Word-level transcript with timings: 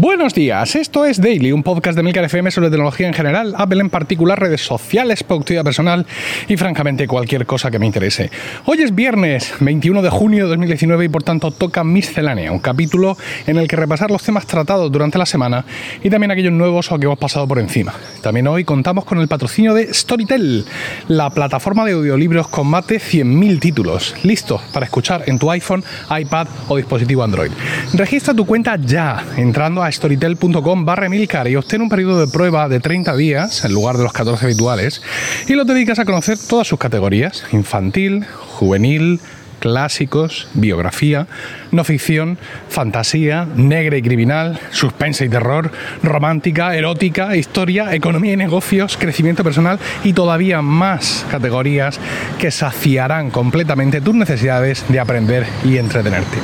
Buenos 0.00 0.32
días, 0.32 0.76
esto 0.76 1.04
es 1.04 1.20
Daily, 1.20 1.50
un 1.50 1.64
podcast 1.64 1.96
de 1.96 2.04
Milcar 2.04 2.22
FM 2.22 2.52
sobre 2.52 2.70
tecnología 2.70 3.08
en 3.08 3.14
general, 3.14 3.52
Apple 3.58 3.80
en 3.80 3.90
particular, 3.90 4.38
redes 4.38 4.60
sociales, 4.60 5.24
productividad 5.24 5.64
personal 5.64 6.06
y 6.46 6.56
francamente 6.56 7.08
cualquier 7.08 7.46
cosa 7.46 7.68
que 7.68 7.80
me 7.80 7.86
interese. 7.86 8.30
Hoy 8.64 8.80
es 8.80 8.94
viernes 8.94 9.52
21 9.58 10.00
de 10.00 10.08
junio 10.08 10.44
de 10.44 10.50
2019 10.50 11.06
y 11.06 11.08
por 11.08 11.24
tanto 11.24 11.50
toca 11.50 11.82
Miscelánea, 11.82 12.52
un 12.52 12.60
capítulo 12.60 13.16
en 13.48 13.58
el 13.58 13.66
que 13.66 13.74
repasar 13.74 14.12
los 14.12 14.22
temas 14.22 14.46
tratados 14.46 14.92
durante 14.92 15.18
la 15.18 15.26
semana 15.26 15.64
y 16.00 16.10
también 16.10 16.30
aquellos 16.30 16.52
nuevos 16.52 16.92
o 16.92 16.98
que 17.00 17.06
hemos 17.06 17.18
pasado 17.18 17.48
por 17.48 17.58
encima. 17.58 17.92
También 18.22 18.46
hoy 18.46 18.62
contamos 18.62 19.04
con 19.04 19.18
el 19.18 19.26
patrocinio 19.26 19.74
de 19.74 19.92
Storytel, 19.92 20.64
la 21.08 21.30
plataforma 21.30 21.84
de 21.84 21.94
audiolibros 21.94 22.46
con 22.46 22.68
más 22.68 22.86
de 22.86 23.00
100.000 23.00 23.58
títulos, 23.58 24.14
listos 24.22 24.62
para 24.72 24.86
escuchar 24.86 25.24
en 25.26 25.40
tu 25.40 25.50
iPhone, 25.50 25.82
iPad 26.16 26.46
o 26.68 26.76
dispositivo 26.76 27.24
Android. 27.24 27.50
Registra 27.94 28.32
tu 28.32 28.46
cuenta 28.46 28.76
ya 28.76 29.24
entrando 29.36 29.82
a 29.82 29.87
storytel.com 29.90 30.84
barra 30.84 31.08
milcar 31.08 31.48
y 31.48 31.56
obtén 31.56 31.82
un 31.82 31.88
periodo 31.88 32.20
de 32.20 32.30
prueba 32.30 32.68
de 32.68 32.80
30 32.80 33.16
días 33.16 33.64
en 33.64 33.72
lugar 33.72 33.96
de 33.96 34.04
los 34.04 34.12
14 34.12 34.44
habituales 34.44 35.02
y 35.46 35.54
lo 35.54 35.64
dedicas 35.64 35.98
a 35.98 36.04
conocer 36.04 36.38
todas 36.38 36.66
sus 36.66 36.78
categorías, 36.78 37.44
infantil, 37.52 38.24
juvenil, 38.58 39.20
clásicos, 39.58 40.48
biografía, 40.54 41.26
no 41.72 41.84
ficción, 41.84 42.38
fantasía, 42.68 43.46
negra 43.56 43.96
y 43.96 44.02
criminal, 44.02 44.58
suspense 44.70 45.24
y 45.24 45.28
terror, 45.28 45.70
romántica, 46.02 46.74
erótica, 46.76 47.36
historia, 47.36 47.94
economía 47.94 48.32
y 48.32 48.36
negocios, 48.36 48.96
crecimiento 48.96 49.44
personal 49.44 49.78
y 50.04 50.12
todavía 50.12 50.62
más 50.62 51.26
categorías 51.30 51.98
que 52.38 52.50
saciarán 52.50 53.30
completamente 53.30 54.00
tus 54.00 54.14
necesidades 54.14 54.84
de 54.88 55.00
aprender 55.00 55.46
y 55.64 55.76
entretenerte. 55.78 56.38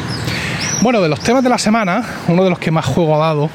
Bueno, 0.85 1.01
de 1.01 1.09
los 1.09 1.21
temas 1.21 1.43
de 1.43 1.49
la 1.49 1.57
semana, 1.57 2.05
uno 2.29 2.45
de 2.45 2.51
los 2.51 2.59
que 2.59 2.71
más 2.71 2.85
juego 2.85 3.15
ha 3.15 3.27
dado 3.27 3.49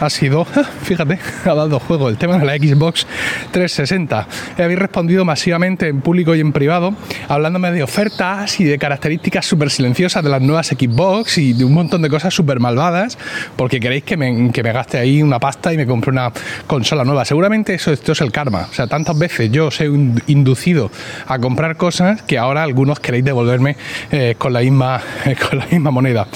ha 0.00 0.10
sido, 0.10 0.44
fíjate, 0.82 1.18
ha 1.44 1.54
dado 1.54 1.78
juego 1.80 2.08
el 2.08 2.18
tema 2.18 2.36
de 2.36 2.44
la 2.44 2.54
Xbox 2.56 3.06
360. 3.52 4.26
Habéis 4.58 4.78
respondido 4.78 5.24
masivamente 5.24 5.88
en 5.88 6.00
público 6.00 6.34
y 6.34 6.40
en 6.40 6.52
privado, 6.52 6.94
hablándome 7.28 7.72
de 7.72 7.82
ofertas 7.82 8.60
y 8.60 8.64
de 8.64 8.78
características 8.78 9.46
súper 9.46 9.70
silenciosas 9.70 10.22
de 10.22 10.30
las 10.30 10.42
nuevas 10.42 10.68
Xbox 10.68 11.38
y 11.38 11.52
de 11.54 11.64
un 11.64 11.72
montón 11.72 12.02
de 12.02 12.10
cosas 12.10 12.34
súper 12.34 12.60
malvadas, 12.60 13.18
porque 13.56 13.80
queréis 13.80 14.04
que 14.04 14.16
me, 14.16 14.52
que 14.52 14.62
me, 14.62 14.72
gaste 14.72 14.98
ahí 14.98 15.22
una 15.22 15.38
pasta 15.38 15.72
y 15.72 15.76
me 15.76 15.86
compre 15.86 16.10
una 16.10 16.32
consola 16.66 17.04
nueva. 17.04 17.24
Seguramente 17.24 17.74
eso 17.74 17.92
esto 17.92 18.12
es 18.12 18.20
el 18.20 18.32
karma. 18.32 18.68
O 18.70 18.74
sea, 18.74 18.86
tantas 18.86 19.18
veces 19.18 19.50
yo 19.50 19.68
os 19.68 19.80
he 19.80 19.86
inducido 20.26 20.90
a 21.26 21.38
comprar 21.38 21.76
cosas 21.76 22.22
que 22.22 22.36
ahora 22.36 22.62
algunos 22.62 23.00
queréis 23.00 23.24
devolverme 23.24 23.76
eh, 24.10 24.34
con, 24.36 24.52
la 24.52 24.60
misma, 24.60 25.00
con 25.48 25.58
la 25.58 25.66
misma 25.66 25.90
moneda. 25.90 26.26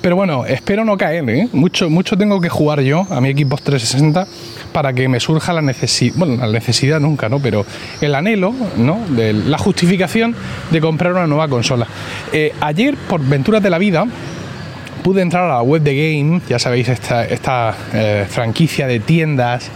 Pero 0.00 0.16
bueno, 0.16 0.46
espero 0.46 0.84
no 0.84 0.96
caer, 0.96 1.28
¿eh? 1.30 1.48
Mucho, 1.52 1.90
mucho 1.90 2.16
tengo 2.16 2.40
que 2.40 2.48
jugar 2.48 2.80
yo 2.80 3.06
a 3.10 3.20
mi 3.20 3.32
Xbox 3.32 3.62
360 3.62 4.26
para 4.72 4.92
que 4.92 5.08
me 5.08 5.20
surja 5.20 5.52
la 5.52 5.62
necesidad, 5.62 6.14
bueno, 6.16 6.36
la 6.36 6.52
necesidad 6.52 7.00
nunca, 7.00 7.28
¿no? 7.28 7.38
Pero 7.40 7.64
el 8.00 8.14
anhelo, 8.14 8.54
¿no? 8.76 9.00
De 9.08 9.32
la 9.32 9.58
justificación 9.58 10.34
de 10.70 10.80
comprar 10.80 11.12
una 11.12 11.26
nueva 11.26 11.48
consola. 11.48 11.86
Eh, 12.32 12.52
ayer, 12.60 12.96
por 13.08 13.20
venturas 13.20 13.62
de 13.62 13.70
la 13.70 13.78
vida, 13.78 14.06
pude 15.02 15.22
entrar 15.22 15.44
a 15.44 15.48
la 15.48 15.62
web 15.62 15.82
de 15.82 15.94
Game, 15.94 16.40
ya 16.48 16.58
sabéis, 16.58 16.88
esta, 16.88 17.76
eh, 17.92 18.26
franquicia 18.28 18.86
de 18.86 19.00
tiendas, 19.00 19.70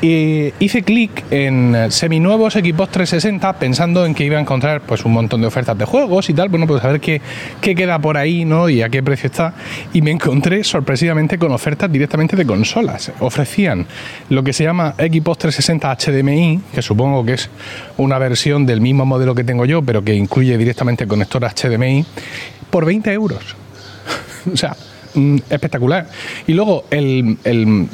y 0.00 0.52
hice 0.58 0.82
clic 0.82 1.24
en 1.30 1.90
seminuevos 1.90 2.56
equipos 2.56 2.90
360 2.90 3.52
pensando 3.54 4.04
en 4.04 4.14
que 4.14 4.24
iba 4.24 4.38
a 4.38 4.40
encontrar 4.40 4.80
pues 4.80 5.04
un 5.04 5.12
montón 5.12 5.40
de 5.40 5.46
ofertas 5.46 5.78
de 5.78 5.84
juegos 5.84 6.28
y 6.28 6.34
tal, 6.34 6.48
bueno, 6.48 6.66
pues 6.66 6.82
a 6.82 6.88
ver 6.88 7.00
qué, 7.00 7.20
qué 7.60 7.74
queda 7.74 7.98
por 7.98 8.16
ahí, 8.16 8.44
¿no? 8.44 8.68
Y 8.68 8.82
a 8.82 8.88
qué 8.88 9.02
precio 9.02 9.28
está. 9.28 9.54
Y 9.92 10.02
me 10.02 10.10
encontré 10.10 10.64
sorpresivamente 10.64 11.38
con 11.38 11.52
ofertas 11.52 11.90
directamente 11.90 12.36
de 12.36 12.44
consolas. 12.44 13.12
Ofrecían 13.20 13.86
lo 14.28 14.42
que 14.42 14.52
se 14.52 14.64
llama 14.64 14.94
equipos 14.98 15.38
360 15.38 15.96
HDMI, 15.96 16.60
que 16.74 16.82
supongo 16.82 17.24
que 17.24 17.34
es 17.34 17.48
una 17.96 18.18
versión 18.18 18.66
del 18.66 18.80
mismo 18.80 19.06
modelo 19.06 19.34
que 19.34 19.44
tengo 19.44 19.64
yo, 19.64 19.82
pero 19.82 20.02
que 20.02 20.14
incluye 20.14 20.56
directamente 20.58 21.06
conector 21.06 21.42
HDMI, 21.44 22.04
por 22.70 22.84
20 22.86 23.12
euros. 23.12 23.61
o 24.52 24.56
sea, 24.56 24.76
mm, 25.14 25.36
espectacular. 25.50 26.06
Y 26.46 26.52
luego, 26.52 26.84
el, 26.90 27.88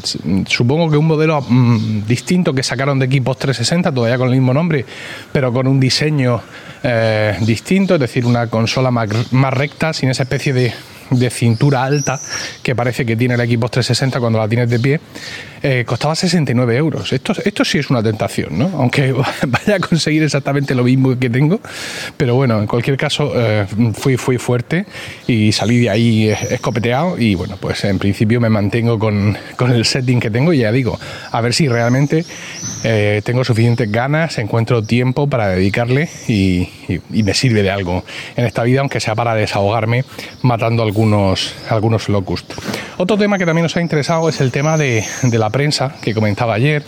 supongo 0.47 0.91
que 0.91 0.97
un 0.97 1.07
modelo 1.07 1.41
mm, 1.41 2.07
distinto 2.07 2.53
que 2.53 2.63
sacaron 2.63 2.99
de 2.99 3.07
equipos 3.07 3.39
360, 3.39 3.93
todavía 3.93 4.19
con 4.19 4.29
el 4.29 4.35
mismo 4.35 4.55
nombre, 4.55 4.85
pero 5.33 5.53
con 5.53 5.67
un 5.67 5.81
diseño 5.81 6.41
eh, 6.83 7.37
distinto, 7.41 7.95
es 7.95 8.01
decir, 8.01 8.27
una 8.27 8.47
consola 8.49 8.91
más 8.91 9.55
recta, 9.55 9.93
sin 9.93 10.11
esa 10.11 10.25
especie 10.25 10.53
de 10.53 10.73
de 11.11 11.31
cintura 11.31 11.85
alta 11.85 12.21
que 12.63 12.75
parece 12.75 13.05
que 13.07 13.17
tiene 13.17 13.35
el 13.35 13.41
Xbox 13.41 13.73
360 13.73 14.21
cuando 14.21 14.39
la 14.39 14.49
tienes 14.49 14.71
de 14.71 14.79
pie, 14.79 15.01
eh, 15.63 15.85
costaba 15.87 16.15
69 16.15 16.77
euros. 16.77 17.13
Esto, 17.13 17.33
esto 17.45 17.65
sí 17.65 17.79
es 17.79 17.91
una 17.91 18.03
tentación, 18.03 18.59
¿no? 18.59 18.71
Aunque 18.77 19.13
vaya 19.47 19.77
a 19.77 19.81
conseguir 19.81 20.23
exactamente 20.23 20.75
lo 20.75 20.85
mismo 20.85 21.19
que 21.19 21.31
tengo, 21.31 21.61
pero 22.17 22.35
bueno, 22.35 22.59
en 22.59 22.67
cualquier 22.67 22.97
caso 22.97 23.33
eh, 23.35 23.67
fui, 23.95 24.17
fui 24.17 24.39
fuerte 24.39 24.87
y 25.27 25.53
salí 25.53 25.81
de 25.81 25.91
ahí 25.91 26.29
escopeteado 26.29 27.19
y 27.19 27.35
bueno, 27.35 27.57
pues 27.61 27.85
en 27.85 27.99
principio 27.99 28.41
me 28.41 28.49
mantengo 28.49 28.99
con, 28.99 29.37
con 29.57 29.73
el 29.73 29.85
setting 29.85 30.21
que 30.21 30.31
tengo 30.31 30.53
y 30.53 30.59
ya 30.59 30.73
digo, 30.73 30.99
a 31.31 31.41
ver 31.41 31.55
si 31.55 31.69
realmente 31.69 32.25
eh, 32.85 33.23
tengo 33.25 33.45
suficientes 33.45 33.91
ganas, 33.91 34.39
encuentro 34.39 34.83
tiempo 34.83 35.27
para 35.27 35.49
dedicarle 35.49 36.09
y, 36.29 36.69
me 37.11 37.35
sirve 37.35 37.63
de 37.63 37.71
algo 37.71 38.05
en 38.37 38.47
esta 38.47 38.63
vida, 38.63 38.81
aunque 38.81 39.01
sea 39.01 39.15
para 39.15 39.35
desahogarme 39.35 40.05
matando 40.43 40.83
algunos, 40.99 41.55
algunos. 41.69 42.09
Otro 42.97 43.17
tema 43.17 43.39
que 43.39 43.47
también 43.47 43.63
nos 43.63 43.77
ha 43.77 43.81
interesado 43.81 44.29
es 44.29 44.41
el 44.41 44.51
tema 44.51 44.77
de, 44.77 45.05
la 45.31 45.51
prensa 45.51 45.95
que 46.03 46.13
comentaba 46.13 46.55
ayer, 46.55 46.83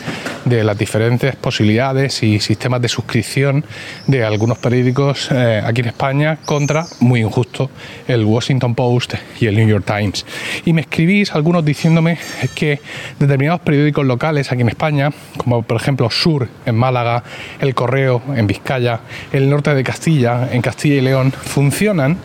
de 0.45 0.65
las 0.65 0.77
diferentes 0.77 1.37
posibilidades 1.37 2.23
y 2.23 2.41
sistemas 2.41 2.83
de 2.83 2.89
suscripción 2.89 3.65
de 4.07 4.25
algunos 4.25 4.59
periódicos 4.59 5.29
eh, 5.31 5.63
aquí 5.65 5.83
en 5.83 5.89
España 5.89 6.39
contra, 6.45 6.87
muy 7.01 7.21
injusto, 7.21 7.71
el 8.09 8.25
Washington 8.25 8.75
Post 8.75 9.15
y 9.41 9.47
el 9.47 9.55
New 9.55 9.69
York 9.69 9.85
Times. 9.87 10.27
Y 10.65 10.73
me 10.73 10.81
escribís 10.81 11.33
algunos 11.33 11.65
diciéndome 11.65 12.19
que 12.55 12.81
determinados 13.19 13.61
periódicos 13.61 14.05
locales 14.05 14.51
aquí 14.51 14.63
en 14.63 14.71
España, 14.71 15.13
como 15.37 15.63
por 15.63 15.77
ejemplo 15.77 16.11
Sur 16.11 16.49
en 16.67 16.75
Málaga, 16.75 17.23
El 17.61 17.75
Correo 17.75 18.23
en 18.35 18.47
Vizcaya, 18.49 19.01
el 19.33 19.49
norte 19.49 19.75
de 19.75 19.85
Castilla 19.85 20.49
en 20.51 20.63
Castilla 20.63 20.97
y 20.97 21.01
León, 21.01 21.33
funcionan 21.33 22.19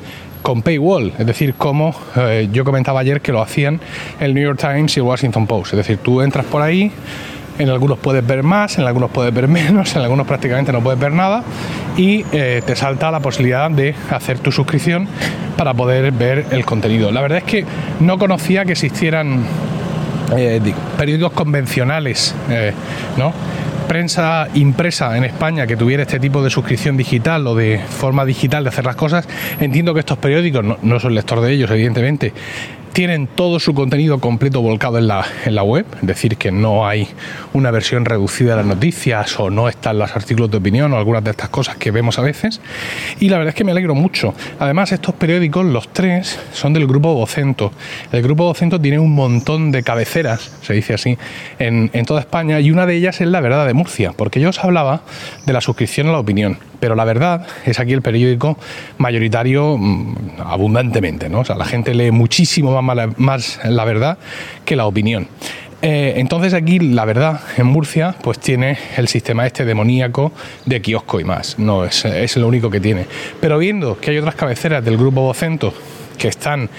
con 0.45 0.61
paywall, 0.61 1.11
es 1.17 1.25
decir, 1.25 1.55
como 1.55 1.95
eh, 2.15 2.49
yo 2.51 2.63
comentaba 2.63 2.99
ayer 2.99 3.19
que 3.19 3.31
lo 3.31 3.41
hacían 3.41 3.81
el 4.19 4.35
New 4.35 4.43
York 4.43 4.59
Times 4.59 4.95
y 4.95 4.99
el 4.99 5.05
Washington 5.07 5.47
Post, 5.47 5.73
es 5.73 5.77
decir, 5.77 5.97
tú 5.97 6.21
entras 6.21 6.45
por 6.45 6.61
ahí, 6.61 6.91
en 7.57 7.67
algunos 7.67 7.97
puedes 7.97 8.25
ver 8.25 8.43
más, 8.43 8.77
en 8.77 8.85
algunos 8.85 9.09
puedes 9.09 9.33
ver 9.33 9.47
menos, 9.47 9.95
en 9.95 10.03
algunos 10.03 10.27
prácticamente 10.27 10.71
no 10.71 10.81
puedes 10.81 10.99
ver 10.99 11.13
nada 11.13 11.43
y 11.97 12.23
eh, 12.31 12.61
te 12.63 12.75
salta 12.75 13.09
la 13.09 13.21
posibilidad 13.21 13.71
de 13.71 13.95
hacer 14.11 14.37
tu 14.37 14.51
suscripción 14.51 15.07
para 15.57 15.73
poder 15.73 16.11
ver 16.11 16.45
el 16.51 16.63
contenido. 16.63 17.11
La 17.11 17.21
verdad 17.21 17.39
es 17.39 17.45
que 17.45 17.65
no 17.99 18.19
conocía 18.19 18.65
que 18.65 18.73
existieran 18.73 19.43
eh, 20.37 20.61
periódicos 20.95 21.31
convencionales, 21.31 22.35
¿no? 23.17 23.33
Prensa 23.87 24.47
impresa 24.53 25.17
en 25.17 25.23
España 25.23 25.67
que 25.67 25.77
tuviera 25.77 26.03
este 26.03 26.19
tipo 26.19 26.43
de 26.43 26.49
suscripción 26.49 26.97
digital 26.97 27.45
o 27.47 27.55
de 27.55 27.79
forma 27.79 28.25
digital 28.25 28.63
de 28.63 28.69
hacer 28.69 28.85
las 28.85 28.95
cosas, 28.95 29.27
entiendo 29.59 29.93
que 29.93 29.99
estos 30.01 30.17
periódicos, 30.17 30.63
no, 30.63 30.77
no 30.81 30.99
soy 30.99 31.13
lector 31.13 31.41
de 31.41 31.51
ellos 31.51 31.71
evidentemente, 31.71 32.33
tienen 32.95 33.27
todo 33.27 33.59
su 33.59 33.73
contenido 33.73 34.19
completo 34.19 34.61
volcado 34.61 34.97
en 34.97 35.07
la, 35.07 35.25
en 35.43 35.53
la 35.53 35.63
web, 35.63 35.85
es 35.99 36.07
decir, 36.07 36.37
que 36.37 36.49
no 36.49 36.87
hay 36.87 37.09
una 37.51 37.69
versión 37.69 38.05
reducida 38.05 38.51
de 38.51 38.55
las 38.55 38.65
noticias 38.65 39.37
o 39.37 39.49
no 39.49 39.67
están 39.67 39.99
los 39.99 40.15
artículos 40.15 40.49
de 40.49 40.55
opinión 40.55 40.93
o 40.93 40.97
algunas 40.97 41.21
de 41.21 41.31
estas 41.31 41.49
cosas 41.49 41.75
que 41.75 41.91
vemos 41.91 42.17
a 42.19 42.21
veces. 42.21 42.61
Y 43.19 43.27
la 43.27 43.37
verdad 43.37 43.49
es 43.49 43.55
que 43.55 43.65
me 43.65 43.71
alegro 43.71 43.95
mucho. 43.95 44.33
Además, 44.59 44.93
estos 44.93 45.13
periódicos, 45.13 45.65
los 45.65 45.89
tres, 45.91 46.39
son 46.53 46.71
del 46.71 46.87
grupo 46.87 47.13
Vocento. 47.13 47.73
El 48.13 48.21
grupo 48.21 48.45
Vocento 48.45 48.79
tiene 48.79 48.97
un 48.97 49.13
montón 49.13 49.73
de 49.73 49.83
cabeceras, 49.83 50.53
se 50.61 50.73
dice 50.73 50.93
así, 50.93 51.17
en, 51.59 51.89
en 51.91 52.05
toda 52.05 52.21
España 52.21 52.61
y 52.61 52.71
una 52.71 52.85
de 52.85 52.95
ellas 52.95 53.19
es 53.19 53.27
La 53.27 53.41
Verdad 53.41 53.67
de 53.67 53.73
Murcia, 53.73 54.13
porque 54.15 54.39
yo 54.39 54.51
os 54.51 54.63
hablaba 54.63 55.01
de 55.45 55.51
la 55.51 55.59
suscripción 55.59 56.07
a 56.07 56.13
la 56.13 56.19
opinión 56.19 56.59
pero 56.79 56.95
la 56.95 57.05
verdad 57.05 57.45
es 57.65 57.79
aquí 57.79 57.93
el 57.93 58.01
periódico 58.01 58.57
mayoritario 58.97 59.77
mm, 59.77 60.41
abundantemente, 60.45 61.29
¿no? 61.29 61.39
O 61.39 61.45
sea, 61.45 61.55
la 61.55 61.65
gente 61.65 61.93
lee 61.93 62.11
muchísimo 62.11 62.81
más, 62.81 63.59
la 63.63 63.85
verdad 63.85 64.17
que 64.63 64.75
la 64.75 64.85
opinión. 64.85 65.27
Eh, 65.81 66.13
entonces 66.17 66.53
aquí 66.53 66.79
la 66.79 67.05
verdad 67.05 67.41
en 67.57 67.67
Murcia 67.67 68.15
pues 68.23 68.39
tiene 68.39 68.77
el 68.97 69.07
sistema 69.07 69.45
este 69.45 69.65
demoníaco 69.65 70.31
de 70.65 70.81
kiosco 70.81 71.19
y 71.19 71.25
más, 71.25 71.59
no 71.59 71.85
es, 71.85 72.05
es 72.05 72.37
lo 72.37 72.47
único 72.47 72.69
que 72.69 72.79
tiene. 72.79 73.05
Pero 73.39 73.57
viendo 73.57 73.99
que 73.99 74.11
hay 74.11 74.17
otras 74.17 74.35
cabeceras 74.35 74.83
del 74.83 74.97
grupo 74.97 75.21
Vocento 75.21 75.73
que 76.15 76.27
están 76.27 76.69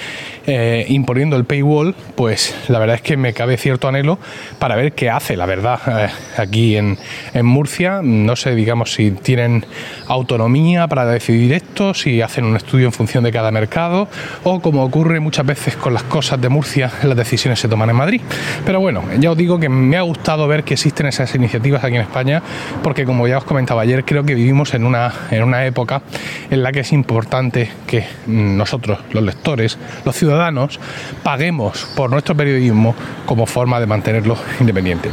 eh, 0.47 0.87
imponiendo 0.89 1.37
el 1.37 1.45
paywall, 1.45 1.95
pues 2.15 2.55
la 2.69 2.79
verdad 2.79 2.97
es 2.97 3.03
que 3.03 3.17
me 3.17 3.33
cabe 3.33 3.57
cierto 3.57 3.89
anhelo 3.89 4.19
para 4.59 4.77
ver 4.77 4.93
qué 4.93 5.11
hace, 5.11 5.37
la 5.37 5.47
verdad, 5.47 5.81
eh, 5.87 6.09
aquí 6.37 6.77
en, 6.77 6.99
en, 7.35 7.47
Murcia. 7.47 8.01
No 8.03 8.37
sé, 8.37 8.55
digamos, 8.55 8.93
si 8.93 9.11
tienen 9.11 9.67
autonomía 10.07 10.87
para 10.87 11.05
decidir 11.07 11.53
esto, 11.53 11.95
si 11.95 12.23
hacen 12.23 12.45
un 12.45 12.57
estudio 12.57 12.87
en 12.87 12.93
función 12.93 13.25
de 13.25 13.33
cada 13.33 13.51
mercado, 13.51 14.09
o 14.45 14.61
como 14.61 14.85
ocurre 14.85 15.21
muchas 15.21 15.47
veces 15.47 15.77
con 15.77 15.95
las 15.95 16.05
cosas 16.05 16.41
de 16.41 16.49
Murcia, 16.49 16.93
las 17.03 17.17
decisiones 17.17 17.59
se 17.59 17.69
toman 17.69 17.91
en 17.91 17.97
Madrid. 17.97 18.21
Pero 18.65 18.81
bueno, 18.81 19.03
ya 19.19 19.33
os 19.33 19.37
digo 19.37 19.59
que 19.59 19.69
me 19.69 19.97
ha 19.97 20.03
gustado 20.03 20.47
ver 20.47 20.65
que 20.65 20.75
existen 20.75 21.07
esas 21.07 21.35
iniciativas 21.35 21.83
aquí 21.83 21.97
en 21.97 22.03
España, 22.03 22.43
porque 22.83 23.05
como 23.05 23.27
ya 23.27 23.39
os 23.39 23.45
comentaba 23.45 23.83
ayer, 23.83 24.05
creo 24.05 24.25
que 24.25 24.35
vivimos 24.35 24.75
en 24.75 24.85
una, 24.85 25.13
en 25.31 25.43
una 25.43 25.67
época 25.67 26.03
en 26.51 26.63
la 26.63 26.73
que 26.73 26.81
es 26.81 26.93
importante 26.93 27.71
que 27.87 28.05
nosotros, 28.27 28.99
los 29.11 29.25
lectores, 29.27 29.79
los 30.05 30.17
ciudadanos, 30.17 30.81
paguemos 31.23 31.87
por 31.97 32.11
nuestro 32.11 32.37
periodismo 32.37 32.95
como 33.27 33.47
forma 33.47 33.81
de 33.81 33.87
mantenerlo 33.87 34.37
independiente. 34.61 35.11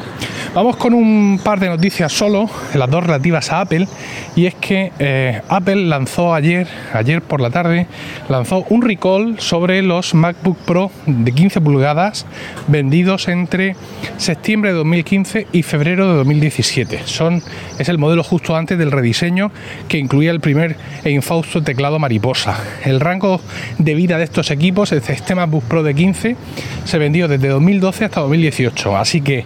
Vamos 0.54 0.75
con 0.75 0.94
un 0.94 1.39
par 1.44 1.60
de 1.60 1.68
noticias 1.68 2.13
solo, 2.13 2.48
las 2.75 2.89
dos 2.89 3.04
relativas 3.04 3.51
a 3.51 3.62
Apple, 3.62 3.88
y 4.36 4.45
es 4.45 4.54
que 4.54 4.92
eh, 5.00 5.42
Apple 5.50 5.88
lanzó 5.88 6.33
ayer, 6.33 6.68
ayer 6.94 7.21
por 7.24 7.42
la 7.42 7.50
tarde, 7.50 7.88
lanzó 8.30 8.63
un 8.69 8.83
recall 8.83 9.39
sobre 9.39 9.81
los 9.81 10.13
MacBook 10.13 10.57
Pro 10.60 10.92
de 11.07 11.31
15 11.31 11.60
pulgadas 11.62 12.27
vendidos 12.68 13.27
entre 13.27 13.75
septiembre 14.18 14.71
de 14.71 14.77
2015 14.77 15.48
y 15.51 15.63
febrero 15.63 16.07
de 16.10 16.18
2017. 16.18 17.01
Son, 17.06 17.42
es 17.80 17.89
el 17.89 17.98
modelo 17.98 18.24
justo 18.24 18.56
antes 18.56 18.77
del 18.77 18.92
rediseño 18.92 19.51
que 19.88 19.98
incluía 19.98 20.31
el 20.31 20.39
primer 20.39 20.75
e 21.04 21.10
infausto 21.10 21.63
teclado 21.63 22.00
mariposa. 22.00 22.57
El 22.83 23.00
rango 23.00 23.42
de 23.77 23.95
de 24.08 24.24
estos 24.24 24.52
equipos, 24.52 24.92
el 24.92 25.02
sistema 25.02 25.46
MacBook 25.46 25.64
Pro 25.64 25.84
de 25.84 25.96
15, 25.96 26.36
se 26.84 26.98
vendió 26.98 27.28
desde 27.28 27.48
2012 27.48 28.06
hasta 28.06 28.22
2018, 28.22 28.98
así 28.98 29.22
que 29.22 29.46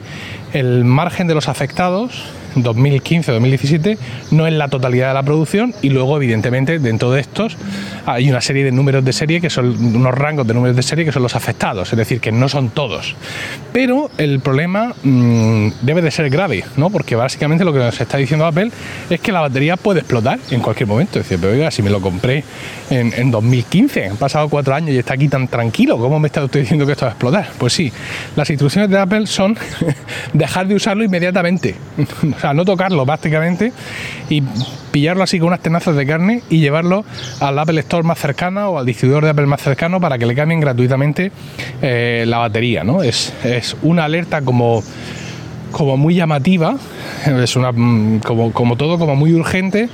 el 0.54 0.83
margen 0.83 1.27
de 1.27 1.36
los 1.36 1.48
afectados 1.48 2.24
2015-2017 2.63 3.98
no 4.31 4.48
es 4.48 4.54
la 4.54 4.68
totalidad 4.68 5.09
de 5.09 5.13
la 5.13 5.24
producción 5.24 5.74
y 5.81 5.89
luego 5.89 6.18
evidentemente 6.18 6.80
dentro 6.80 7.12
de 7.12 7.21
estos 7.21 7.57
hay 8.06 8.30
una 8.30 8.42
serie 8.42 8.63
de 8.63 8.71
números 8.71 9.04
de 9.04 9.13
serie 9.13 9.42
que 9.42 9.50
son 9.50 9.95
unos 9.95 10.13
rangos 10.13 10.48
de 10.48 10.54
números 10.54 10.75
de 10.75 10.83
serie 10.83 11.06
que 11.06 11.12
son 11.12 11.24
los 11.24 11.36
afectados, 11.36 11.92
es 11.92 11.98
decir, 11.98 12.19
que 12.19 12.31
no 12.31 12.50
son 12.50 12.69
todos. 12.69 13.15
Pero 13.74 14.09
el 14.18 14.39
problema 14.39 14.94
mmm, 15.04 15.69
debe 15.81 16.01
de 16.01 16.12
ser 16.12 16.30
grave, 16.30 16.63
¿no? 16.77 16.89
Porque 16.89 17.15
básicamente 17.15 17.63
lo 17.63 17.74
que 17.74 17.80
nos 17.80 18.00
está 18.00 18.18
diciendo 18.18 18.45
Apple 18.45 18.71
es 19.10 19.19
que 19.19 19.31
la 19.31 19.42
batería 19.42 19.77
puede 19.77 20.00
explotar 20.00 20.39
en 20.51 20.62
cualquier 20.62 20.88
momento. 20.88 21.19
Es 21.19 21.25
decir, 21.25 21.39
pero 21.39 21.53
oiga, 21.53 21.71
si 21.71 21.81
me 21.81 21.89
lo 21.89 22.01
compré 22.01 22.44
en, 22.89 23.13
en 23.15 23.31
2015, 23.31 24.06
han 24.06 24.18
pasado 24.18 24.50
cuatro 24.50 24.74
años 24.74 24.92
y 24.92 24.98
está 24.98 25.13
aquí 25.13 25.27
tan 25.27 25.48
tranquilo, 25.48 25.98
¿cómo 25.98 26.19
me 26.19 26.27
está 26.27 26.44
usted 26.44 26.62
diciendo 26.62 26.86
que 26.86 26.94
esto 26.94 27.06
va 27.06 27.12
a 27.12 27.13
explotar? 27.13 27.50
Pues 27.57 27.74
sí, 27.74 27.92
las 28.36 28.50
instrucciones 28.50 28.89
de 28.89 28.98
Apple 28.98 29.27
son 29.27 29.57
dejar 30.33 30.68
de 30.68 30.75
usarlo 30.75 31.03
inmediatamente. 31.03 31.75
no 32.53 32.65
tocarlo 32.65 33.05
prácticamente 33.05 33.71
y 34.29 34.44
pillarlo 34.91 35.23
así 35.23 35.39
con 35.39 35.49
unas 35.49 35.59
tenazas 35.61 35.95
de 35.95 36.05
carne 36.05 36.41
y 36.49 36.59
llevarlo 36.59 37.05
al 37.39 37.59
Apple 37.59 37.79
Store 37.81 38.03
más 38.03 38.19
cercana 38.19 38.69
o 38.69 38.79
al 38.79 38.85
distribuidor 38.85 39.23
de 39.23 39.31
Apple 39.31 39.45
más 39.45 39.61
cercano 39.61 39.99
para 39.99 40.17
que 40.17 40.25
le 40.25 40.35
cambien 40.35 40.59
gratuitamente 40.59 41.31
eh, 41.81 42.25
la 42.27 42.39
batería. 42.39 42.83
¿no? 42.83 43.03
Es, 43.03 43.33
es 43.44 43.75
una 43.81 44.05
alerta 44.05 44.41
como 44.41 44.83
como 45.77 45.95
muy 45.95 46.15
llamativa, 46.15 46.75
es 47.25 47.56
una 47.56 47.71
mm, 47.71 48.21
como, 48.25 48.51
como 48.51 48.75
todo, 48.77 48.97
como 48.97 49.15
muy 49.15 49.33
urgente 49.35 49.89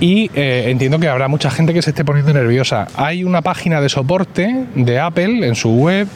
y 0.00 0.30
eh, 0.34 0.64
entiendo 0.68 0.98
que 0.98 1.08
habrá 1.08 1.28
mucha 1.28 1.50
gente 1.50 1.74
que 1.74 1.82
se 1.82 1.90
esté 1.90 2.06
poniendo 2.06 2.32
nerviosa. 2.32 2.86
Hay 2.96 3.22
una 3.22 3.42
página 3.42 3.82
de 3.82 3.90
soporte 3.90 4.64
de 4.74 4.98
Apple 4.98 5.46
en 5.46 5.54
su 5.54 5.70
web 5.74 6.08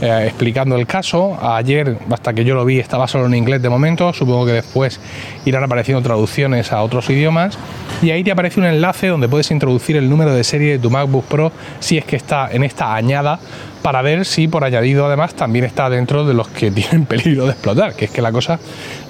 eh, 0.00 0.26
explicando 0.26 0.76
el 0.76 0.86
caso. 0.86 1.36
Ayer, 1.42 1.98
hasta 2.08 2.32
que 2.32 2.44
yo 2.44 2.54
lo 2.54 2.64
vi, 2.64 2.78
estaba 2.78 3.08
solo 3.08 3.26
en 3.26 3.34
inglés 3.34 3.60
de 3.62 3.68
momento, 3.68 4.12
supongo 4.12 4.46
que 4.46 4.52
después 4.52 5.00
irán 5.44 5.64
apareciendo 5.64 6.00
traducciones 6.00 6.72
a 6.72 6.80
otros 6.82 7.10
idiomas 7.10 7.58
y 8.00 8.10
ahí 8.10 8.22
te 8.22 8.30
aparece 8.30 8.60
un 8.60 8.66
enlace 8.66 9.08
donde 9.08 9.28
puedes 9.28 9.50
introducir 9.50 9.96
el 9.96 10.08
número 10.08 10.32
de 10.32 10.44
serie 10.44 10.72
de 10.72 10.78
tu 10.78 10.88
MacBook 10.88 11.24
Pro 11.24 11.50
si 11.80 11.98
es 11.98 12.04
que 12.04 12.14
está 12.14 12.48
en 12.52 12.62
esta 12.62 12.94
añada 12.94 13.40
para 13.82 14.02
ver 14.02 14.24
si 14.24 14.48
por 14.48 14.64
añadido 14.64 15.06
además 15.06 15.34
también 15.34 15.64
está 15.64 15.88
dentro 15.90 16.24
de 16.24 16.34
los 16.34 16.48
que 16.48 16.70
tienen 16.72 17.06
peligro 17.06 17.44
de 17.44 17.52
explotar, 17.52 17.94
que 17.94 18.06
es 18.06 18.10
que 18.10 18.22
la 18.22 18.32
cosa, 18.32 18.58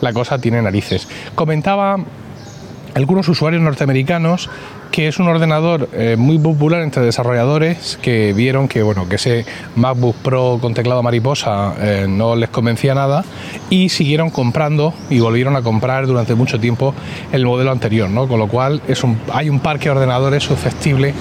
la 0.01 0.13
cosa 0.13 0.39
tiene 0.39 0.61
narices. 0.63 1.09
Comentaba 1.35 1.97
algunos 2.95 3.29
usuarios 3.29 3.63
norteamericanos 3.63 4.51
que 4.91 5.09
es 5.09 5.19
un 5.19 5.29
ordenador 5.29 5.89
eh, 5.93 6.17
muy 6.19 6.39
popular 6.39 6.83
entre 6.83 7.03
desarrolladores 7.03 7.99
que 8.03 8.33
vieron 8.33 8.69
que 8.69 8.83
bueno 8.83 9.09
que 9.09 9.17
ese 9.17 9.45
MacBook 9.77 10.17
Pro 10.17 10.59
con 10.61 10.75
teclado 10.75 11.03
mariposa 11.03 11.75
eh, 11.81 12.07
no 12.09 12.37
les 12.37 12.49
convencía 12.51 12.95
nada 12.95 13.25
y 13.71 13.89
siguieron 13.89 14.31
comprando 14.31 14.95
y 15.11 15.21
volvieron 15.21 15.57
a 15.57 15.63
comprar 15.63 16.07
durante 16.07 16.35
mucho 16.35 16.59
tiempo 16.59 16.95
el 17.33 17.45
modelo 17.45 17.71
anterior, 17.71 18.09
¿no? 18.09 18.29
Con 18.29 18.39
lo 18.39 18.49
cual 18.49 18.81
es 18.89 19.05
un, 19.05 19.19
hay 19.33 19.49
un 19.49 19.61
parque 19.61 19.85
de 19.85 19.91
ordenadores 19.91 20.45
susceptible 20.45 21.15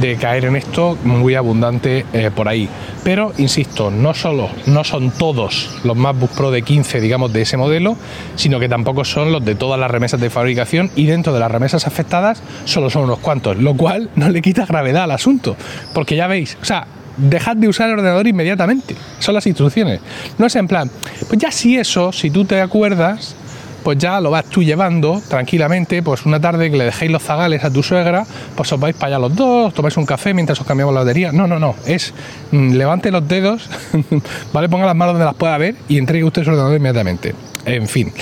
de 0.00 0.16
caer 0.16 0.46
en 0.46 0.56
esto 0.56 0.98
muy 1.04 1.34
abundante 1.34 2.04
eh, 2.12 2.30
por 2.34 2.48
ahí. 2.48 2.68
Pero 3.04 3.32
insisto, 3.38 3.90
no 3.90 4.14
solo 4.14 4.48
no 4.66 4.82
son 4.82 5.10
todos 5.10 5.70
los 5.84 5.96
MacBook 5.96 6.30
Pro 6.30 6.50
de 6.50 6.62
15, 6.62 7.00
digamos, 7.00 7.32
de 7.32 7.42
ese 7.42 7.56
modelo, 7.56 7.96
sino 8.34 8.58
que 8.58 8.68
tampoco 8.68 9.04
son 9.04 9.30
los 9.30 9.44
de 9.44 9.54
todas 9.54 9.78
las 9.78 9.90
remesas 9.90 10.20
de 10.20 10.30
fabricación 10.30 10.90
y 10.96 11.06
dentro 11.06 11.32
de 11.32 11.40
las 11.40 11.50
remesas 11.50 11.86
afectadas 11.86 12.42
solo 12.64 12.90
son 12.90 13.04
unos 13.04 13.13
cuantos, 13.18 13.56
lo 13.56 13.76
cual 13.76 14.10
no 14.16 14.28
le 14.28 14.42
quita 14.42 14.66
gravedad 14.66 15.04
al 15.04 15.10
asunto, 15.10 15.56
porque 15.92 16.16
ya 16.16 16.26
veis, 16.26 16.56
o 16.60 16.64
sea, 16.64 16.86
dejad 17.16 17.56
de 17.56 17.68
usar 17.68 17.88
el 17.88 17.94
ordenador 17.94 18.26
inmediatamente. 18.26 18.94
Son 19.18 19.34
las 19.34 19.46
instrucciones. 19.46 20.00
No 20.38 20.46
es 20.46 20.56
en 20.56 20.68
plan, 20.68 20.90
pues 21.28 21.38
ya 21.38 21.50
si 21.50 21.76
eso, 21.76 22.12
si 22.12 22.30
tú 22.30 22.44
te 22.44 22.60
acuerdas, 22.60 23.36
pues 23.84 23.98
ya 23.98 24.20
lo 24.20 24.30
vas 24.30 24.46
tú 24.46 24.62
llevando 24.62 25.20
tranquilamente, 25.28 26.02
pues 26.02 26.24
una 26.24 26.40
tarde 26.40 26.70
que 26.70 26.76
le 26.76 26.84
dejéis 26.84 27.12
los 27.12 27.22
zagales 27.22 27.62
a 27.64 27.70
tu 27.70 27.82
suegra, 27.82 28.26
pues 28.56 28.72
os 28.72 28.80
vais 28.80 28.96
para 28.96 29.16
allá 29.16 29.18
los 29.18 29.36
dos, 29.36 29.74
tomáis 29.74 29.96
un 29.98 30.06
café 30.06 30.32
mientras 30.32 30.58
os 30.60 30.66
cambiamos 30.66 30.94
la 30.94 31.00
batería. 31.00 31.32
No, 31.32 31.46
no, 31.46 31.58
no, 31.58 31.76
es 31.86 32.14
mmm, 32.50 32.72
levante 32.72 33.10
los 33.10 33.28
dedos, 33.28 33.68
¿vale? 34.52 34.68
Ponga 34.68 34.86
las 34.86 34.96
manos 34.96 35.14
donde 35.14 35.26
las 35.26 35.34
pueda 35.34 35.58
ver 35.58 35.76
y 35.88 35.98
entregue 35.98 36.24
usted 36.24 36.44
su 36.44 36.50
ordenador 36.50 36.76
inmediatamente. 36.76 37.34
En 37.66 37.88
fin. 37.88 38.12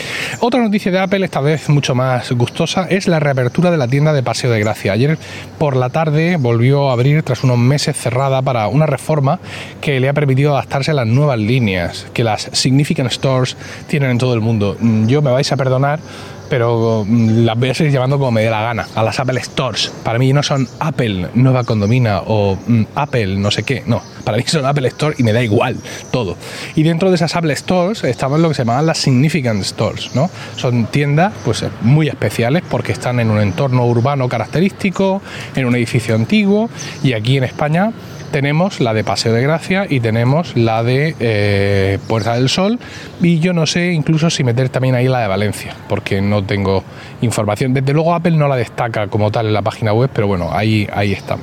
Otra 0.41 0.63
noticia 0.63 0.93
de 0.93 1.01
Apple, 1.01 1.25
esta 1.25 1.41
vez 1.41 1.69
mucho 1.69 1.95
más 1.95 2.31
gustosa, 2.33 2.87
es 2.89 3.09
la 3.09 3.19
reapertura 3.19 3.71
de 3.71 3.77
la 3.77 3.89
tienda 3.89 4.13
de 4.13 4.23
Paseo 4.23 4.51
de 4.51 4.61
Gracia. 4.61 4.93
Ayer 4.93 5.19
por 5.59 5.77
la 5.77 5.91
tarde 5.91 6.37
volvió 6.37 6.91
a 6.91 6.93
abrir 6.93 7.23
tras 7.23 7.43
unos 7.43 7.59
meses 7.59 7.97
cerrada 7.97 8.41
para 8.43 8.69
una 8.69 8.87
reforma 8.87 9.41
que 9.81 9.99
le 9.99 10.09
ha 10.09 10.13
permitido 10.13 10.53
adaptarse 10.53 10.93
a 10.93 10.95
las 10.95 11.07
nuevas 11.07 11.39
líneas 11.39 12.07
que 12.13 12.25
las 12.25 12.51
Significant 12.53 13.11
Stores 13.11 13.57
tienen 13.89 14.13
en 14.13 14.19
todo 14.19 14.35
el 14.35 14.41
mundo. 14.41 14.77
Yo 15.07 15.23
me 15.23 15.33
vais 15.33 15.51
a 15.51 15.57
perdonar 15.57 15.99
pero 16.53 17.07
mm, 17.09 17.47
las 17.47 17.59
voy 17.59 17.71
a 17.71 17.75
seguir 17.75 17.95
llamando 17.95 18.19
como 18.19 18.31
me 18.31 18.43
dé 18.43 18.51
la 18.51 18.61
gana, 18.61 18.87
a 18.95 19.03
las 19.03 19.19
Apple 19.19 19.41
Stores. 19.41 19.91
Para 20.05 20.19
mí 20.19 20.35
no 20.35 20.43
son 20.43 20.69
Apple 20.81 21.29
Nueva 21.33 21.65
Condomina 21.65 22.21
o 22.27 22.59
mm, 22.67 22.83
Apple 22.95 23.39
no 23.39 23.51
sé 23.51 23.63
qué, 23.63 23.83
no. 23.87 24.03
Para 24.23 24.37
mí 24.37 24.45
son 24.47 24.67
Apple 24.67 24.87
Store 24.89 25.17
y 25.17 25.23
me 25.23 25.33
da 25.33 25.43
igual 25.43 25.79
todo. 26.11 26.37
Y 26.75 26.83
dentro 26.83 27.09
de 27.09 27.15
esas 27.15 27.35
Apple 27.37 27.57
Stores 27.57 28.05
estaban 28.05 28.43
lo 28.43 28.49
que 28.51 28.55
se 28.55 28.65
llamaban 28.65 28.85
las 28.85 28.99
Significant 28.99 29.63
Stores, 29.65 30.15
¿no? 30.15 30.29
Son 30.57 30.85
tiendas 30.89 31.33
pues 31.43 31.65
muy 31.81 32.09
especiales 32.09 32.63
porque 32.69 32.93
están 32.93 33.19
en 33.19 33.31
un 33.31 33.41
entorno 33.41 33.87
urbano 33.87 34.29
característico, 34.29 35.23
en 35.57 35.65
un 35.65 35.75
edificio 35.75 36.15
antiguo 36.15 36.69
y 37.03 37.15
aquí 37.15 37.39
en 37.39 37.45
España 37.45 37.93
tenemos 38.33 38.81
la 38.81 38.95
de 38.95 39.05
Paseo 39.05 39.33
de 39.35 39.43
Gracia 39.43 39.87
y 39.89 40.01
tenemos 40.01 40.57
la 40.57 40.83
de 40.83 41.15
eh, 41.21 41.99
Puerta 42.09 42.35
del 42.35 42.49
Sol 42.49 42.81
y 43.21 43.39
yo 43.39 43.53
no 43.53 43.67
sé 43.67 43.93
incluso 43.93 44.31
si 44.31 44.43
meter 44.43 44.71
también 44.71 44.95
ahí 44.95 45.07
la 45.07 45.21
de 45.21 45.29
Valencia 45.29 45.77
porque 45.89 46.21
no 46.23 46.42
tengo 46.43 46.83
información. 47.21 47.75
Desde 47.75 47.93
luego 47.93 48.15
Apple 48.15 48.33
no 48.33 48.49
la 48.49 48.57
destaca 48.57 49.07
como 49.09 49.31
tal 49.31 49.47
en 49.47 49.53
la 49.53 49.63
página 49.63 49.93
web, 49.93 50.11
pero 50.13 50.27
bueno, 50.27 50.51
ahí, 50.53 50.89
ahí 50.93 51.13
está. 51.13 51.37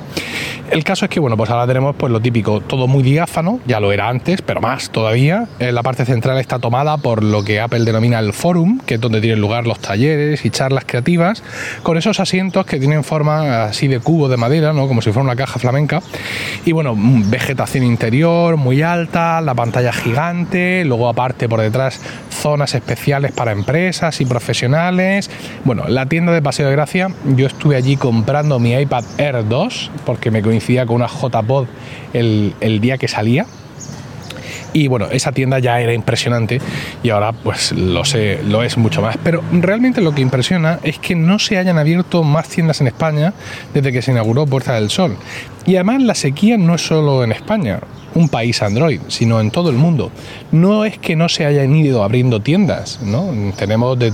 El 0.70 0.84
caso 0.84 1.04
es 1.04 1.10
que, 1.10 1.18
bueno, 1.18 1.36
pues 1.36 1.50
ahora 1.50 1.66
tenemos 1.66 1.96
pues 1.96 2.12
lo 2.12 2.20
típico, 2.20 2.60
todo 2.60 2.86
muy 2.86 3.02
diáfano, 3.02 3.58
ya 3.66 3.80
lo 3.80 3.90
era 3.90 4.08
antes, 4.08 4.40
pero 4.40 4.60
más 4.60 4.90
todavía. 4.90 5.48
Eh, 5.58 5.72
la 5.72 5.82
parte 5.82 6.04
central 6.04 6.38
está 6.38 6.60
tomada 6.60 6.96
por 6.96 7.24
lo 7.24 7.42
que 7.42 7.58
Apple 7.60 7.80
denomina 7.80 8.20
el 8.20 8.32
forum, 8.32 8.78
que 8.86 8.94
es 8.94 9.00
donde 9.00 9.20
tienen 9.20 9.40
lugar 9.40 9.66
los 9.66 9.80
talleres 9.80 10.44
y 10.44 10.50
charlas 10.50 10.84
creativas, 10.86 11.42
con 11.82 11.98
esos 11.98 12.20
asientos 12.20 12.66
que 12.66 12.78
tienen 12.78 13.02
forma 13.02 13.64
así 13.64 13.88
de 13.88 13.98
cubo 13.98 14.28
de 14.28 14.36
madera, 14.36 14.72
¿no? 14.72 14.86
Como 14.86 15.02
si 15.02 15.10
fuera 15.10 15.24
una 15.24 15.34
caja 15.34 15.58
flamenca. 15.58 16.02
Y 16.64 16.70
bueno, 16.70 16.94
mm, 16.94 17.30
vegetación 17.30 17.82
interior 17.82 18.56
muy 18.56 18.80
alta, 18.82 19.40
la 19.40 19.54
pantalla 19.54 19.92
gigante, 19.92 20.84
luego 20.84 21.08
aparte 21.08 21.48
por 21.48 21.60
detrás 21.60 22.00
zonas 22.30 22.76
especiales 22.76 23.32
para 23.32 23.50
empresas 23.50 24.20
y 24.20 24.24
profesionales. 24.24 25.30
Bueno, 25.64 25.88
la 25.88 26.06
tienda 26.06 26.32
de 26.32 26.42
Paseo 26.42 26.66
de 26.66 26.72
Gracia, 26.72 27.08
yo 27.36 27.48
estuve 27.48 27.74
allí 27.74 27.96
comprando 27.96 28.60
mi 28.60 28.72
iPad 28.72 29.04
Air 29.18 29.48
2 29.48 29.90
porque 30.06 30.30
me 30.30 30.42
con 30.86 30.96
una 30.96 31.08
JPod 31.08 31.66
el, 32.12 32.54
el 32.60 32.80
día 32.80 32.98
que 32.98 33.08
salía 33.08 33.46
Y 34.72 34.88
bueno, 34.88 35.06
esa 35.10 35.32
tienda 35.32 35.58
ya 35.58 35.80
era 35.80 35.92
impresionante 35.92 36.60
y 37.02 37.10
ahora 37.10 37.32
pues 37.32 37.72
lo 37.72 38.04
sé, 38.04 38.40
lo 38.44 38.62
es 38.62 38.76
mucho 38.76 39.02
más. 39.02 39.16
Pero 39.22 39.42
realmente 39.52 40.00
lo 40.00 40.14
que 40.14 40.22
impresiona 40.22 40.78
es 40.82 40.98
que 40.98 41.14
no 41.16 41.38
se 41.38 41.58
hayan 41.58 41.78
abierto 41.78 42.22
más 42.22 42.48
tiendas 42.48 42.80
en 42.80 42.86
España 42.86 43.32
desde 43.74 43.90
que 43.92 44.02
se 44.02 44.12
inauguró 44.12 44.46
Puerta 44.46 44.74
del 44.74 44.90
Sol. 44.90 45.16
Y 45.66 45.74
además 45.74 46.02
la 46.02 46.14
sequía 46.14 46.56
no 46.56 46.74
es 46.76 46.82
solo 46.86 47.24
en 47.24 47.32
España, 47.32 47.80
un 48.14 48.28
país 48.28 48.62
Android, 48.62 49.00
sino 49.08 49.40
en 49.40 49.50
todo 49.50 49.70
el 49.70 49.76
mundo. 49.76 50.10
No 50.52 50.84
es 50.84 50.98
que 50.98 51.16
no 51.16 51.28
se 51.28 51.46
hayan 51.46 51.74
ido 51.74 52.02
abriendo 52.02 52.40
tiendas, 52.40 53.00
¿no? 53.02 53.30
Tenemos 53.56 53.98
de 53.98 54.12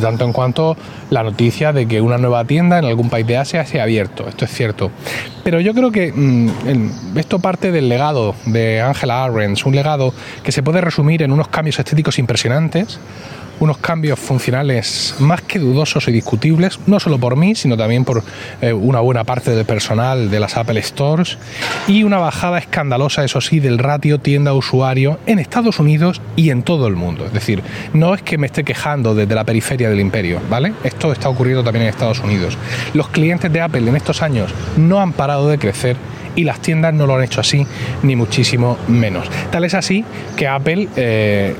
tanto 0.00 0.24
en 0.24 0.32
cuanto 0.32 0.76
la 1.10 1.22
noticia 1.22 1.72
de 1.72 1.86
que 1.86 2.00
una 2.00 2.18
nueva 2.18 2.44
tienda 2.44 2.78
en 2.78 2.84
algún 2.84 3.08
país 3.08 3.26
de 3.26 3.36
Asia 3.36 3.64
se 3.64 3.80
ha 3.80 3.84
abierto. 3.84 4.28
Esto 4.28 4.44
es 4.44 4.50
cierto. 4.52 4.90
Pero 5.44 5.60
yo 5.60 5.74
creo 5.74 5.90
que 5.90 6.12
mm, 6.12 7.16
esto 7.16 7.38
parte 7.38 7.72
del 7.72 7.88
legado 7.88 8.34
de 8.46 8.80
Angela 8.80 9.24
Arendt, 9.24 9.64
un 9.64 9.74
legado 9.74 10.12
que 10.42 10.52
se 10.52 10.62
puede 10.62 10.80
resumir 10.80 11.22
en 11.22 11.32
unos 11.32 11.48
cambios 11.48 11.78
estéticos 11.78 12.18
impresionantes, 12.18 12.98
unos 13.60 13.78
cambios 13.78 14.18
funcionales 14.18 15.14
más 15.18 15.42
que 15.42 15.58
dudosos 15.58 16.08
y 16.08 16.12
discutibles, 16.12 16.78
no 16.86 17.00
solo 17.00 17.18
por 17.18 17.36
mí, 17.36 17.54
sino 17.54 17.76
también 17.76 18.04
por 18.04 18.22
eh, 18.60 18.72
una 18.72 19.00
buena 19.00 19.24
parte 19.24 19.50
del 19.52 19.64
personal 19.64 20.30
de 20.30 20.40
las 20.40 20.56
Apple 20.56 20.82
Stores, 20.82 21.38
y 21.88 22.02
una 22.02 22.18
bajada 22.18 22.58
escandalosa, 22.58 23.24
eso 23.24 23.40
sí, 23.40 23.60
del 23.60 23.78
ratio 23.78 24.18
tienda-usuario 24.18 25.18
en 25.26 25.38
Estados 25.38 25.78
Unidos 25.78 26.20
y 26.36 26.50
en 26.50 26.62
todo 26.62 26.86
el 26.86 26.96
mundo. 26.96 27.26
Es 27.26 27.32
decir, 27.32 27.62
no 27.92 28.14
es 28.14 28.22
que 28.22 28.38
me 28.38 28.46
esté 28.46 28.64
quejando 28.64 29.14
desde 29.14 29.34
la 29.34 29.44
periferia 29.44 29.88
del 29.88 30.00
imperio, 30.00 30.40
¿vale? 30.50 30.72
Esto 30.84 31.12
está 31.12 31.28
ocurriendo 31.28 31.64
también 31.64 31.84
en 31.84 31.88
Estados 31.88 32.20
Unidos. 32.20 32.56
Los 32.94 33.08
clientes 33.08 33.52
de 33.52 33.60
Apple 33.60 33.88
en 33.88 33.96
estos 33.96 34.22
años 34.22 34.52
no 34.76 35.00
han 35.00 35.12
parado 35.12 35.48
de 35.48 35.58
crecer 35.58 35.96
y 36.36 36.44
las 36.44 36.60
tiendas 36.60 36.94
no 36.94 37.06
lo 37.06 37.16
han 37.16 37.24
hecho 37.24 37.40
así, 37.40 37.66
ni 38.02 38.14
muchísimo 38.14 38.78
menos. 38.86 39.28
Tal 39.50 39.64
es 39.64 39.74
así 39.74 40.04
que 40.36 40.46
Apple, 40.46 40.88
eh, 40.96 41.54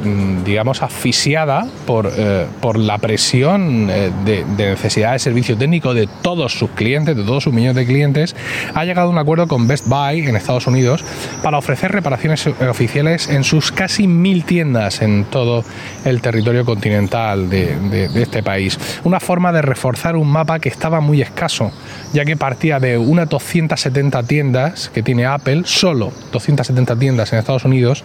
digamos, 0.45 0.83
asfixiada 0.83 1.67
por, 1.87 2.13
eh, 2.17 2.47
por 2.61 2.79
la 2.79 2.99
presión 2.99 3.89
eh, 3.91 4.13
de, 4.25 4.45
necesidad 4.57 5.13
de 5.13 5.19
servicio 5.19 5.57
técnico 5.57 5.95
de 5.95 6.09
todos 6.23 6.53
sus 6.53 6.71
clientes, 6.71 7.17
de 7.17 7.25
todos 7.25 7.45
sus 7.45 7.53
millones 7.53 7.77
de 7.77 7.87
clientes, 7.87 8.37
ha 8.75 8.85
llegado 8.85 9.09
a 9.09 9.11
un 9.11 9.19
acuerdo 9.19 9.49
con 9.49 9.67
Best 9.67 9.89
Buy 9.89 10.21
en 10.21 10.37
Estados 10.37 10.67
Unidos 10.67 11.05
para 11.43 11.59
ofrecer 11.59 11.91
reparaciones 11.91 12.47
oficiales 12.47 13.29
en 13.29 13.45
sus 13.45 13.73
casi 13.73 14.07
mil 14.07 14.45
tiendas 14.45 15.01
en 15.01 15.25
todo 15.25 15.65
el 16.05 16.21
territorio 16.21 16.65
continental 16.65 17.49
de, 17.49 17.75
de 17.89 18.23
este 18.23 18.43
país. 18.43 18.79
Una 19.05 19.21
forma 19.21 19.53
de 19.53 19.63
reforzar 19.63 20.17
un 20.17 20.29
mapa 20.29 20.59
que 20.59 20.69
estaba 20.69 21.01
muy 21.01 21.23
escaso, 21.23 21.73
ya 22.13 22.25
que 22.25 22.37
partía 22.37 22.79
de 22.79 22.99
unas 22.99 23.29
270 23.29 24.23
tiendas 24.25 24.66
que 24.93 25.03
tiene 25.03 25.27
Apple, 25.27 25.63
solo 25.65 26.13
270 26.33 26.97
tiendas 26.97 27.33
en 27.33 27.39
Estados 27.39 27.65
Unidos 27.65 28.05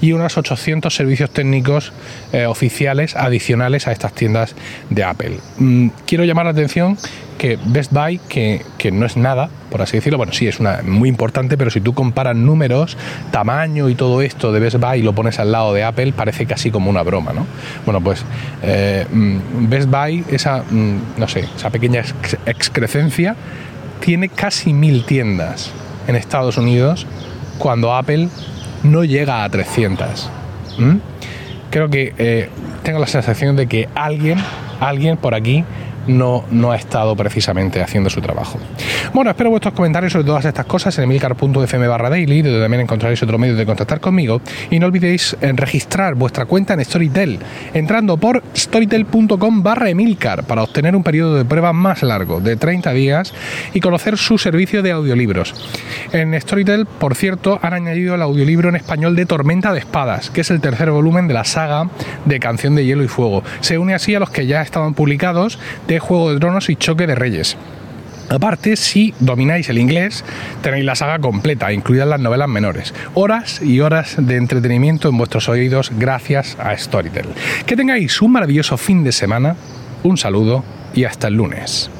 y 0.00 0.12
unos 0.12 0.36
800 0.36 0.94
servicios 0.94 1.30
técnicos 1.30 1.92
eh, 2.32 2.46
oficiales 2.46 3.16
adicionales 3.16 3.86
a 3.86 3.92
estas 3.92 4.12
tiendas 4.12 4.54
de 4.90 5.04
Apple. 5.04 5.38
Mm, 5.58 5.88
quiero 6.06 6.24
llamar 6.24 6.46
la 6.46 6.52
atención 6.52 6.96
que 7.42 7.58
Best 7.64 7.92
Buy, 7.92 8.20
que, 8.28 8.62
no 8.92 9.04
es 9.04 9.16
nada, 9.16 9.48
por 9.68 9.82
así 9.82 9.96
decirlo, 9.96 10.16
bueno, 10.16 10.32
sí 10.32 10.46
es 10.46 10.60
una 10.60 10.80
muy 10.84 11.08
importante, 11.08 11.58
pero 11.58 11.70
si 11.70 11.80
tú 11.80 11.92
comparas 11.92 12.36
números, 12.36 12.96
tamaño 13.32 13.88
y 13.88 13.96
todo 13.96 14.22
esto 14.22 14.52
de 14.52 14.60
Best 14.60 14.78
Buy 14.78 15.00
y 15.00 15.02
lo 15.02 15.12
pones 15.12 15.40
al 15.40 15.50
lado 15.50 15.74
de 15.74 15.82
Apple, 15.82 16.12
parece 16.12 16.46
casi 16.46 16.70
como 16.70 16.88
una 16.88 17.02
broma, 17.02 17.32
¿no? 17.32 17.44
Bueno, 17.84 18.00
pues 18.00 18.24
eh, 18.62 19.06
mm, 19.10 19.68
Best 19.68 19.90
Buy, 19.90 20.24
esa, 20.30 20.62
mm, 20.62 21.18
no 21.18 21.26
sé, 21.26 21.48
esa 21.56 21.70
pequeña 21.70 22.04
excrescencia, 22.46 23.34
tiene 23.98 24.28
casi 24.28 24.72
mil 24.72 25.04
tiendas 25.04 25.72
en 26.06 26.16
Estados 26.16 26.56
Unidos 26.56 27.06
cuando 27.58 27.94
Apple 27.94 28.28
no 28.82 29.04
llega 29.04 29.44
a 29.44 29.48
300. 29.48 30.30
Creo 31.70 31.88
que 31.88 32.12
eh, 32.18 32.48
tengo 32.82 32.98
la 32.98 33.06
sensación 33.06 33.56
de 33.56 33.66
que 33.66 33.88
alguien, 33.94 34.38
alguien 34.80 35.16
por 35.16 35.34
aquí 35.34 35.64
no, 36.06 36.44
no 36.50 36.72
ha 36.72 36.76
estado 36.76 37.14
precisamente 37.16 37.82
haciendo 37.82 38.10
su 38.10 38.20
trabajo. 38.20 38.58
Bueno, 39.12 39.30
espero 39.30 39.50
vuestros 39.50 39.74
comentarios 39.74 40.12
sobre 40.12 40.24
todas 40.24 40.44
estas 40.44 40.66
cosas 40.66 40.96
en 40.98 41.04
emilcar.fm 41.04 41.88
barra 41.88 42.10
daily, 42.10 42.42
donde 42.42 42.60
también 42.60 42.82
encontraréis 42.82 43.22
otro 43.22 43.38
medio 43.38 43.56
de 43.56 43.66
contactar 43.66 44.00
conmigo. 44.00 44.40
Y 44.70 44.78
no 44.78 44.86
olvidéis 44.86 45.36
en 45.40 45.56
registrar 45.56 46.14
vuestra 46.14 46.46
cuenta 46.46 46.74
en 46.74 46.84
Storytel, 46.84 47.38
entrando 47.74 48.16
por 48.16 48.42
storytel.com 48.56 49.62
barra 49.62 49.90
emilcar 49.90 50.44
para 50.44 50.62
obtener 50.62 50.96
un 50.96 51.02
periodo 51.02 51.36
de 51.36 51.44
prueba 51.44 51.72
más 51.72 52.02
largo, 52.02 52.40
de 52.40 52.56
30 52.56 52.92
días, 52.92 53.34
y 53.74 53.80
conocer 53.80 54.18
su 54.18 54.38
servicio 54.38 54.82
de 54.82 54.92
audiolibros. 54.92 55.54
En 56.12 56.38
Storytel, 56.40 56.86
por 56.86 57.14
cierto, 57.14 57.58
han 57.62 57.74
añadido 57.74 58.14
el 58.14 58.22
audiolibro 58.22 58.68
en 58.68 58.76
español 58.76 59.16
de 59.16 59.26
Tormenta 59.26 59.72
de 59.72 59.78
Espadas, 59.78 60.30
que 60.30 60.42
es 60.42 60.50
el 60.50 60.60
tercer 60.60 60.90
volumen 60.90 61.28
de 61.28 61.34
la 61.34 61.44
saga 61.44 61.88
de 62.24 62.40
Canción 62.40 62.74
de 62.74 62.84
Hielo 62.84 63.04
y 63.04 63.08
Fuego. 63.08 63.42
Se 63.60 63.78
une 63.78 63.94
así 63.94 64.14
a 64.14 64.20
los 64.20 64.30
que 64.30 64.46
ya 64.46 64.62
estaban 64.62 64.94
publicados 64.94 65.58
Juego 65.98 66.32
de 66.32 66.40
Tronos 66.40 66.68
y 66.70 66.76
Choque 66.76 67.06
de 67.06 67.14
Reyes. 67.14 67.56
Aparte, 68.28 68.76
si 68.76 69.12
domináis 69.20 69.68
el 69.68 69.78
inglés, 69.78 70.24
tenéis 70.62 70.84
la 70.84 70.94
saga 70.94 71.18
completa, 71.18 71.72
incluidas 71.72 72.08
las 72.08 72.20
novelas 72.20 72.48
menores. 72.48 72.94
Horas 73.14 73.60
y 73.62 73.80
horas 73.80 74.14
de 74.18 74.36
entretenimiento 74.36 75.08
en 75.08 75.18
vuestros 75.18 75.48
oídos 75.48 75.92
gracias 75.98 76.56
a 76.58 76.76
Storytel. 76.76 77.26
Que 77.66 77.76
tengáis 77.76 78.22
un 78.22 78.32
maravilloso 78.32 78.78
fin 78.78 79.04
de 79.04 79.12
semana, 79.12 79.56
un 80.02 80.16
saludo 80.16 80.64
y 80.94 81.04
hasta 81.04 81.28
el 81.28 81.34
lunes. 81.34 81.90